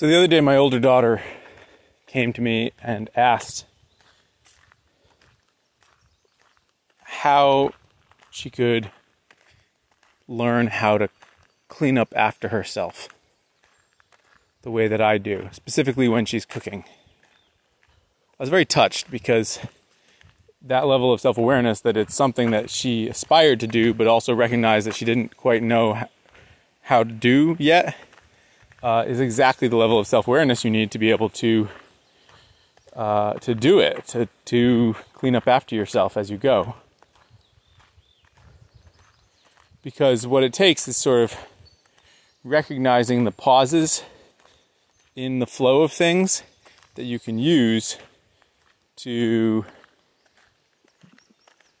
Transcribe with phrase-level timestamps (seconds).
[0.00, 1.20] So the other day, my older daughter
[2.06, 3.66] came to me and asked
[7.02, 7.72] how
[8.30, 8.90] she could
[10.26, 11.10] learn how to
[11.68, 13.10] clean up after herself
[14.62, 16.84] the way that I do, specifically when she's cooking.
[18.38, 19.58] I was very touched because
[20.62, 24.34] that level of self awareness that it's something that she aspired to do, but also
[24.34, 26.04] recognized that she didn't quite know
[26.84, 27.94] how to do yet,
[28.82, 31.68] uh, is exactly the level of self awareness you need to be able to.
[32.94, 36.74] Uh, to do it, to, to clean up after yourself as you go.
[39.84, 41.36] Because what it takes is sort of
[42.42, 44.02] recognizing the pauses
[45.14, 46.42] in the flow of things
[46.96, 47.96] that you can use
[48.96, 49.64] to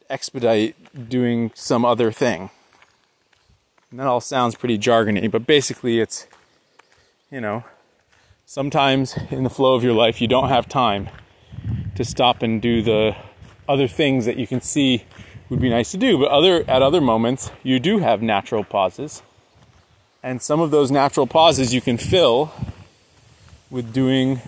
[0.08, 2.50] expedite doing some other thing.
[3.90, 6.26] And that all sounds pretty jargony, but basically it's,
[7.30, 7.62] you know,
[8.44, 11.08] sometimes in the flow of your life you don't have time
[11.94, 13.14] to stop and do the
[13.68, 15.04] other things that you can see
[15.48, 19.22] would be nice to do, but other at other moments you do have natural pauses.
[20.22, 22.52] And some of those natural pauses you can fill
[23.70, 24.40] with doing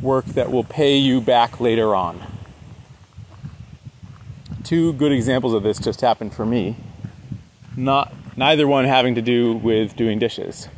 [0.00, 2.22] work that will pay you back later on.
[4.62, 6.76] Two good examples of this just happened for me.
[7.76, 10.68] Not neither one having to do with doing dishes.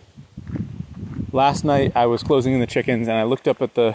[1.36, 3.94] Last night I was closing in the chickens and I looked up at the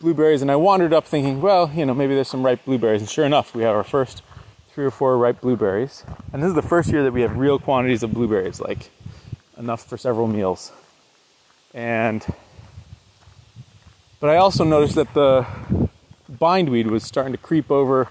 [0.00, 3.00] blueberries and I wandered up thinking, well, you know, maybe there's some ripe blueberries.
[3.00, 4.22] And sure enough, we have our first
[4.74, 6.04] three or four ripe blueberries.
[6.30, 8.90] And this is the first year that we have real quantities of blueberries, like
[9.56, 10.70] enough for several meals.
[11.72, 12.22] And
[14.20, 15.46] but I also noticed that the
[16.28, 18.08] bindweed was starting to creep over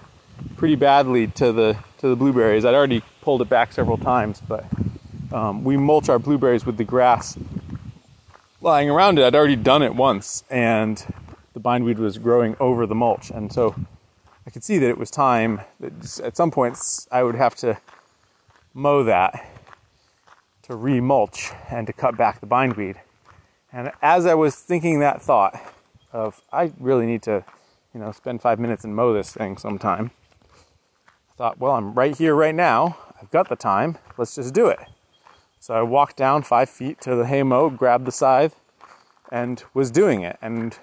[0.56, 2.64] pretty badly to the to the blueberries.
[2.64, 4.64] I'd already pulled it back several times, but
[5.30, 7.38] um, we mulch our blueberries with the grass
[8.60, 9.24] lying around it.
[9.24, 11.04] I'd already done it once, and
[11.54, 13.74] the bindweed was growing over the mulch, and so
[14.46, 15.60] I could see that it was time.
[15.80, 17.78] That at some points, I would have to
[18.74, 19.44] mow that
[20.62, 23.00] to remulch and to cut back the bindweed.
[23.72, 25.60] And as I was thinking that thought,
[26.12, 27.44] of I really need to,
[27.94, 30.10] you know, spend five minutes and mow this thing sometime.
[31.30, 32.96] I thought, well, I'm right here right now.
[33.20, 33.98] I've got the time.
[34.16, 34.78] Let's just do it.
[35.60, 38.56] So I walked down five feet to the hay mow, grabbed the scythe,
[39.30, 40.38] and was doing it.
[40.40, 40.78] And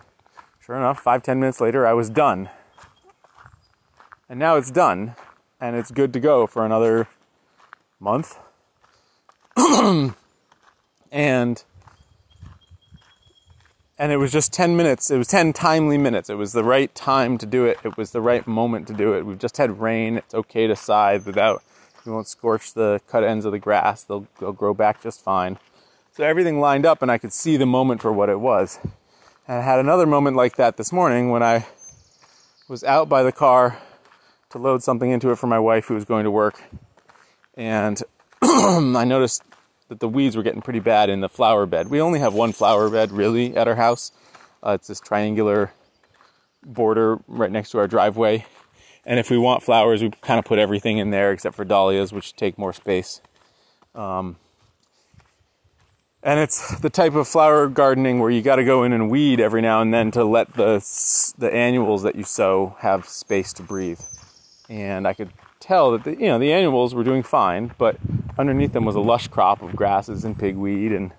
[0.60, 2.50] sure enough, five, ten minutes later, I was done.
[4.28, 5.16] And now it's done,
[5.60, 7.08] and it's good to go for another
[8.00, 8.38] month.
[11.12, 11.64] and
[13.98, 15.10] and it was just 10 minutes.
[15.10, 16.30] It was 10 timely minutes.
[16.30, 17.80] It was the right time to do it.
[17.84, 19.26] It was the right moment to do it.
[19.26, 20.18] We've just had rain.
[20.18, 21.64] It's okay to scythe without,
[22.06, 24.04] you won't scorch the cut ends of the grass.
[24.04, 25.58] They'll, they'll grow back just fine.
[26.12, 28.80] So everything lined up and I could see the moment for what it was.
[29.48, 31.66] And I had another moment like that this morning when I
[32.68, 33.80] was out by the car
[34.52, 36.62] to load something into it for my wife who was going to work.
[37.56, 38.02] And
[38.42, 39.44] I noticed
[39.90, 41.90] that the weeds were getting pretty bad in the flower bed.
[41.90, 44.12] We only have one flower bed really at our house.
[44.66, 45.74] Uh, it's this triangular
[46.66, 48.46] border right next to our driveway.
[49.06, 52.12] And if we want flowers, we kind of put everything in there except for dahlias,
[52.12, 53.22] which take more space.
[53.94, 54.38] Um,
[56.24, 59.40] and it's the type of flower gardening where you got to go in and weed
[59.40, 60.84] every now and then to let the
[61.38, 64.02] the annuals that you sow have space to breathe.
[64.68, 65.30] And I could
[65.60, 67.98] tell that the, you know the annuals were doing fine, but
[68.40, 71.12] underneath them was a lush crop of grasses and pigweed and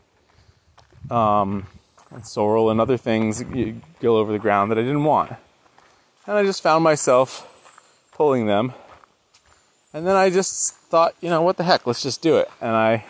[1.16, 1.68] um,
[2.10, 3.44] and sorrel and other things
[4.00, 5.30] go over the ground that I didn't want.
[6.26, 7.46] And I just found myself
[8.16, 8.72] pulling them.
[9.92, 12.50] And then I just thought, you know, what the heck, let's just do it.
[12.62, 13.04] And I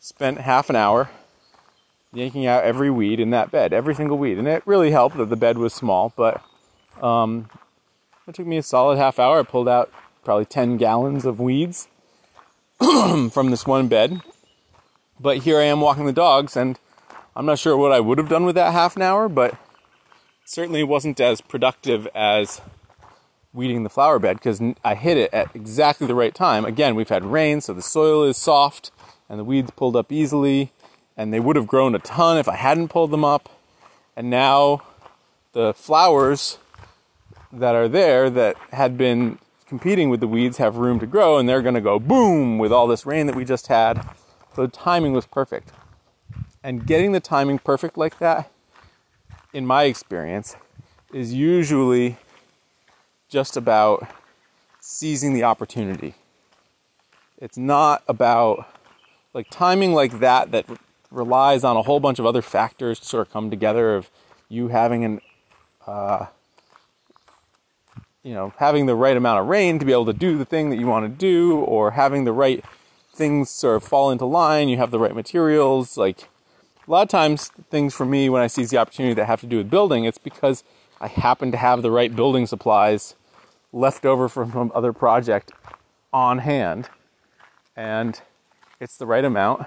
[0.00, 1.10] spent half an hour
[2.12, 4.36] yanking out every weed in that bed, every single weed.
[4.36, 6.42] And it really helped that the bed was small, but
[7.00, 7.48] um,
[8.26, 9.38] it took me a solid half hour.
[9.38, 9.92] I pulled out
[10.24, 11.86] probably 10 gallons of weeds
[12.78, 14.20] from this one bed.
[15.20, 16.78] But here I am walking the dogs, and
[17.36, 19.56] I'm not sure what I would have done with that half an hour, but
[20.44, 22.60] certainly wasn't as productive as
[23.52, 26.64] weeding the flower bed because I hit it at exactly the right time.
[26.64, 28.90] Again, we've had rain, so the soil is soft
[29.28, 30.72] and the weeds pulled up easily,
[31.16, 33.48] and they would have grown a ton if I hadn't pulled them up.
[34.16, 34.82] And now
[35.52, 36.58] the flowers
[37.52, 41.48] that are there that had been competing with the weeds have room to grow and
[41.48, 44.02] they're going to go boom with all this rain that we just had.
[44.54, 45.70] So the timing was perfect.
[46.62, 48.50] And getting the timing perfect like that,
[49.52, 50.56] in my experience,
[51.12, 52.16] is usually
[53.28, 54.06] just about
[54.80, 56.14] seizing the opportunity.
[57.38, 58.66] It's not about
[59.34, 60.66] like timing like that that
[61.10, 64.10] relies on a whole bunch of other factors to sort of come together of
[64.48, 65.20] you having an
[65.86, 66.26] uh,
[68.22, 70.70] you know having the right amount of rain to be able to do the thing
[70.70, 72.64] that you want to do or having the right
[73.12, 76.28] things sort of fall into line you have the right materials like
[76.86, 79.46] a lot of times things for me when i seize the opportunity that have to
[79.46, 80.62] do with building it's because
[81.00, 83.14] i happen to have the right building supplies
[83.72, 85.52] left over from some other project
[86.12, 86.88] on hand
[87.76, 88.20] and
[88.80, 89.66] it's the right amount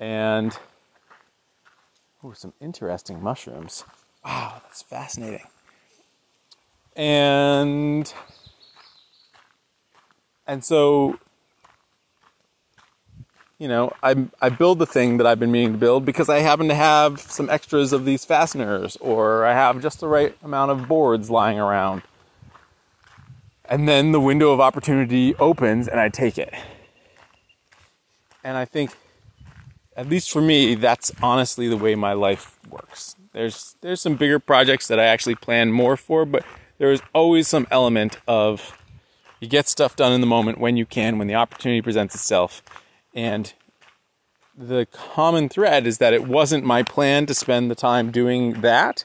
[0.00, 0.58] and
[2.22, 3.84] oh, some interesting mushrooms.
[4.24, 5.46] Wow, that's fascinating.
[6.96, 8.12] And
[10.46, 11.18] and so
[13.58, 16.40] you know, I I build the thing that I've been meaning to build because I
[16.40, 20.70] happen to have some extras of these fasteners or I have just the right amount
[20.70, 22.02] of boards lying around.
[23.66, 26.52] And then the window of opportunity opens and I take it.
[28.42, 28.90] And I think
[29.96, 33.14] at least for me, that's honestly the way my life works.
[33.32, 36.44] There's there's some bigger projects that I actually plan more for, but
[36.78, 38.78] there is always some element of
[39.40, 42.62] you get stuff done in the moment when you can, when the opportunity presents itself.
[43.14, 43.52] And
[44.56, 49.04] the common thread is that it wasn't my plan to spend the time doing that,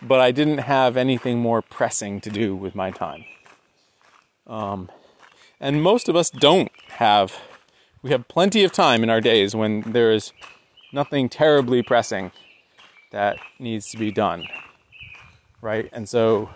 [0.00, 3.24] but I didn't have anything more pressing to do with my time.
[4.46, 4.90] Um,
[5.60, 7.40] and most of us don't have
[8.02, 10.32] we have plenty of time in our days when there is
[10.92, 12.32] nothing terribly pressing
[13.12, 14.44] that needs to be done.
[15.60, 15.88] Right?
[15.92, 16.50] And so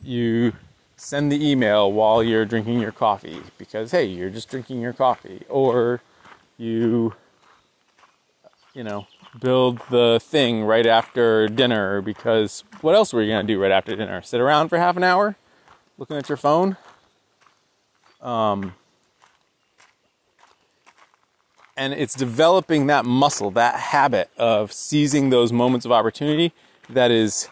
[0.00, 0.52] you
[0.98, 5.44] send the email while you're drinking your coffee because hey, you're just drinking your coffee
[5.48, 6.00] or
[6.58, 7.14] you
[8.74, 9.06] you know,
[9.40, 13.72] build the thing right after dinner because what else were you going to do right
[13.72, 14.22] after dinner?
[14.22, 15.36] Sit around for half an hour
[15.96, 16.76] looking at your phone?
[18.20, 18.74] Um,
[21.76, 26.52] and it's developing that muscle, that habit of seizing those moments of opportunity
[26.88, 27.48] that is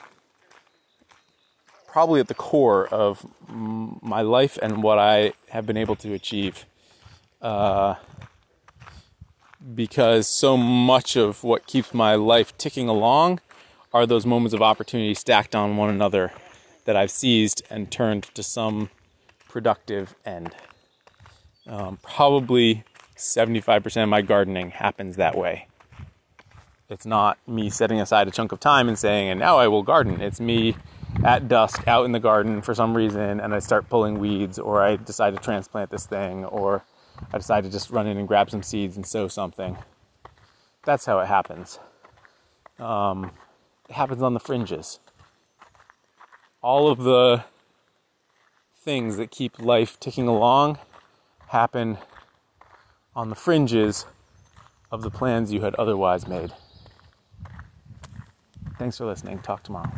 [1.97, 6.67] probably at the core of my life and what I have been able to achieve.
[7.41, 7.95] Uh,
[9.75, 13.41] because so much of what keeps my life ticking along
[13.95, 16.33] are those moments of opportunity stacked on one another
[16.85, 18.91] that I've seized and turned to some
[19.49, 20.55] productive end.
[21.67, 22.85] Um, probably
[23.17, 25.67] 75% of my gardening happens that way.
[26.91, 29.83] It's not me setting aside a chunk of time and saying, and now I will
[29.83, 30.21] garden.
[30.21, 30.77] It's me
[31.25, 34.83] at dusk out in the garden for some reason and I start pulling weeds or
[34.83, 36.85] I decide to transplant this thing or
[37.33, 39.79] I decide to just run in and grab some seeds and sow something.
[40.85, 41.79] That's how it happens.
[42.79, 43.33] Um,
[43.89, 45.01] it happens on the fringes.
[46.63, 47.45] All of the
[48.77, 50.79] things that keep life ticking along
[51.49, 51.99] happen
[53.15, 54.07] on the fringes
[54.91, 56.53] of the plans you had otherwise made.
[58.79, 59.39] Thanks for listening.
[59.39, 59.91] Talk tomorrow.